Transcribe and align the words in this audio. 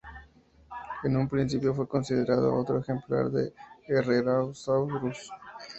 En 1.03 1.15
un 1.15 1.29
principio 1.29 1.75
fue 1.75 1.87
considerado 1.87 2.55
otro 2.55 2.79
ejemplar 2.79 3.29
de 3.29 3.53
"Herrerasaurus". 3.87 5.29